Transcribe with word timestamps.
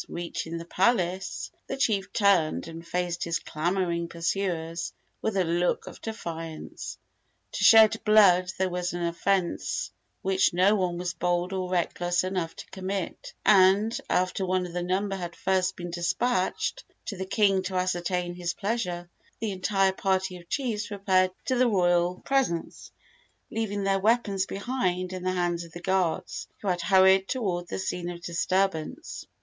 Reaching 0.09 0.57
the 0.57 0.65
palace, 0.65 1.51
the 1.67 1.77
chief 1.77 2.11
turned 2.11 2.67
and 2.67 2.83
faced 2.83 3.23
his 3.23 3.37
clamoring 3.37 4.07
pursuers 4.07 4.93
with 5.21 5.37
a 5.37 5.43
look 5.43 5.85
of 5.85 6.01
defiance. 6.01 6.97
To 7.51 7.63
shed 7.63 8.03
blood 8.03 8.51
there 8.57 8.71
was 8.71 8.93
an 8.93 9.03
offence 9.03 9.91
which 10.23 10.55
no 10.55 10.73
one 10.73 10.97
was 10.97 11.13
bold 11.13 11.53
or 11.53 11.69
reckless 11.69 12.23
enough 12.23 12.55
to 12.55 12.65
commit, 12.71 13.35
and, 13.45 13.95
after 14.09 14.43
one 14.43 14.65
of 14.65 14.73
the 14.73 14.81
number 14.81 15.15
had 15.15 15.35
first 15.35 15.75
been 15.75 15.91
despatched 15.91 16.83
to 17.05 17.15
the 17.15 17.27
king 17.27 17.61
to 17.65 17.75
ascertain 17.75 18.33
his 18.33 18.55
pleasure, 18.55 19.07
the 19.39 19.51
entire 19.51 19.93
party 19.93 20.37
of 20.37 20.49
chiefs 20.49 20.89
repaired 20.89 21.29
to 21.45 21.53
the 21.55 21.67
royal 21.67 22.15
presence, 22.21 22.91
leaving 23.51 23.83
their 23.83 23.99
weapons 23.99 24.47
behind 24.47 25.13
in 25.13 25.21
the 25.21 25.33
hands 25.33 25.63
of 25.63 25.73
the 25.73 25.79
guards 25.79 26.47
who 26.63 26.67
had 26.69 26.81
hurried 26.81 27.27
toward 27.27 27.67
the 27.67 27.77
scene 27.77 28.09
of 28.09 28.19
disturbance. 28.21 29.27